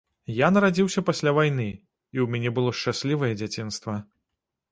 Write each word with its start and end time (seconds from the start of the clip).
Я 0.35 0.47
нарадзіўся 0.53 1.03
пасля 1.09 1.33
вайны, 1.39 1.67
і 1.73 2.17
ў 2.23 2.35
мяне 2.35 2.49
было 2.57 2.73
шчаслівае 2.79 3.31
дзяцінства. 3.43 3.93